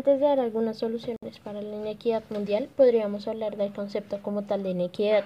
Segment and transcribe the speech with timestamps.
[0.00, 4.62] Antes de dar algunas soluciones para la inequidad mundial, podríamos hablar del concepto como tal
[4.62, 5.24] de inequidad,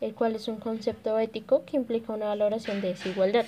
[0.00, 3.44] el cual es un concepto ético que implica una valoración de desigualdad,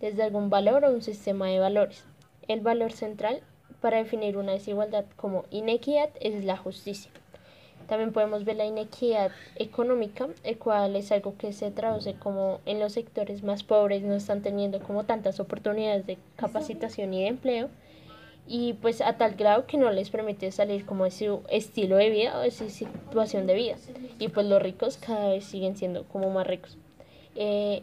[0.00, 2.06] desde algún valor o un sistema de valores.
[2.46, 3.42] El valor central
[3.82, 7.10] para definir una desigualdad como inequidad es la justicia.
[7.86, 12.80] También podemos ver la inequidad económica, el cual es algo que se traduce como en
[12.80, 17.68] los sectores más pobres no están teniendo como tantas oportunidades de capacitación y de empleo
[18.48, 22.08] y pues a tal grado que no les permite salir como de su estilo de
[22.08, 23.76] vida o de su situación de vida
[24.18, 26.78] y pues los ricos cada vez siguen siendo como más ricos.
[27.36, 27.82] Eh,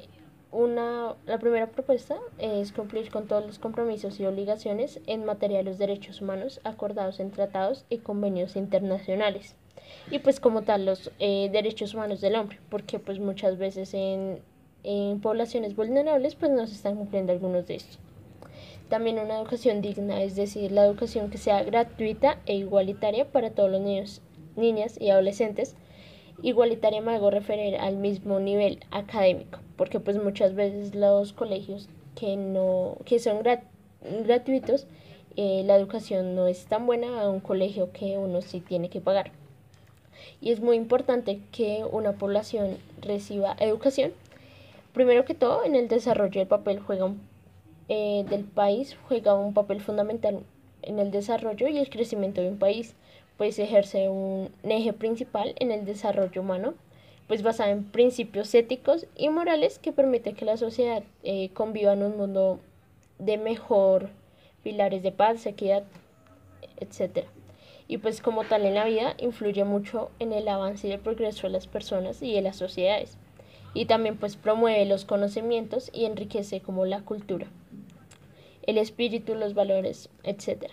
[0.52, 5.66] una, la primera propuesta es cumplir con todos los compromisos y obligaciones en materia de
[5.66, 9.56] los derechos humanos acordados en tratados y convenios internacionales
[10.10, 14.40] y pues como tal los eh, derechos humanos del hombre, porque pues muchas veces en,
[14.84, 18.00] en poblaciones vulnerables pues no se están cumpliendo algunos de estos.
[18.90, 23.72] También una educación digna, es decir, la educación que sea gratuita e igualitaria para todos
[23.72, 24.22] los niños,
[24.56, 25.76] niñas y adolescentes.
[26.42, 32.38] Igualitaria me hago referir al mismo nivel académico, porque pues muchas veces los colegios que
[32.38, 33.42] no que son
[34.26, 34.88] gratuitos,
[35.36, 39.02] eh, la educación no es tan buena a un colegio que uno sí tiene que
[39.02, 39.32] pagar
[40.42, 44.12] y es muy importante que una población reciba educación.
[44.94, 47.06] Primero que todo, en el desarrollo del papel juega
[47.90, 50.44] eh, del país juega un papel fundamental
[50.82, 52.96] en el desarrollo y el crecimiento de un país,
[53.38, 56.74] pues ejerce un eje principal en el desarrollo humano,
[57.28, 62.04] pues basado en principios éticos y morales que permiten que la sociedad eh, conviva en
[62.04, 62.60] un mundo
[63.20, 64.10] de mejor
[64.64, 65.84] pilares de paz, equidad,
[66.78, 67.28] etcétera.
[67.88, 71.48] Y pues como tal en la vida influye mucho en el avance y el progreso
[71.48, 73.18] de las personas y de las sociedades
[73.76, 77.46] y también pues promueve los conocimientos y enriquece como la cultura,
[78.66, 80.66] el espíritu, los valores, etc.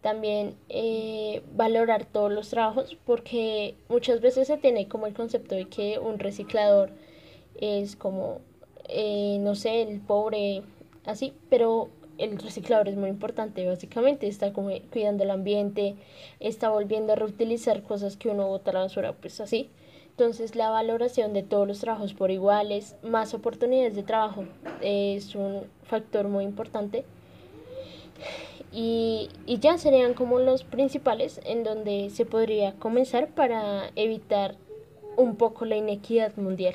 [0.00, 5.66] También eh, valorar todos los trabajos porque muchas veces se tiene como el concepto de
[5.66, 6.90] que un reciclador
[7.60, 8.40] es como,
[8.88, 10.62] eh, no sé, el pobre,
[11.04, 15.96] así, pero el reciclador es muy importante, básicamente está como cuidando el ambiente,
[16.38, 19.70] está volviendo a reutilizar cosas que uno bota a la basura, pues así.
[20.10, 24.44] Entonces la valoración de todos los trabajos por iguales, más oportunidades de trabajo,
[24.82, 27.04] es un factor muy importante.
[28.72, 34.56] Y, y ya serían como los principales en donde se podría comenzar para evitar
[35.16, 36.74] un poco la inequidad mundial.